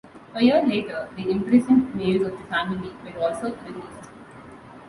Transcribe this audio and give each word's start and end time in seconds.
A 0.33 0.41
year 0.43 0.65
later, 0.65 1.07
the 1.15 1.29
imprisoned 1.29 1.93
males 1.93 2.25
of 2.25 2.31
the 2.39 2.45
family 2.45 2.89
were 3.05 3.19
also 3.21 3.55
released. 3.57 4.09